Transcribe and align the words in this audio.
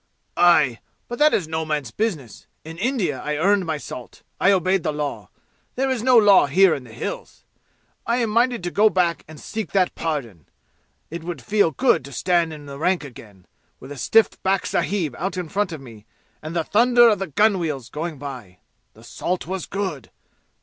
"Ay! 0.35 0.79
But 1.07 1.19
that 1.19 1.31
is 1.31 1.47
no 1.47 1.63
man's 1.63 1.91
business. 1.91 2.47
In 2.63 2.79
India 2.79 3.21
I 3.23 3.35
earned 3.37 3.61
in 3.61 3.67
my 3.67 3.77
salt. 3.77 4.23
I 4.39 4.49
obeyed 4.51 4.81
the 4.81 4.91
law. 4.91 5.29
There 5.75 5.91
is 5.91 6.01
no 6.01 6.17
law 6.17 6.47
here 6.47 6.73
in 6.73 6.85
the 6.85 6.91
'Hills.' 6.91 7.45
I 8.07 8.17
am 8.17 8.31
minded 8.31 8.63
to 8.63 8.71
go 8.71 8.89
back 8.89 9.23
and 9.27 9.39
seek 9.39 9.73
that 9.73 9.93
pardon! 9.93 10.47
It 11.11 11.23
would 11.23 11.39
feel 11.39 11.69
good 11.69 12.03
to 12.05 12.11
stand 12.11 12.51
in 12.51 12.65
the 12.65 12.79
rank 12.79 13.03
again, 13.03 13.45
with 13.79 13.91
a 13.91 13.95
stiff 13.97 14.41
backed 14.41 14.69
sahib 14.69 15.13
out 15.19 15.37
in 15.37 15.49
front 15.49 15.71
of 15.71 15.79
me, 15.81 16.07
and 16.41 16.55
the 16.55 16.63
thunder 16.63 17.07
of 17.07 17.19
the 17.19 17.27
gun 17.27 17.59
wheels 17.59 17.89
going 17.91 18.17
by. 18.17 18.57
The 18.95 19.03
salt 19.03 19.45
was 19.45 19.67
good! 19.67 20.09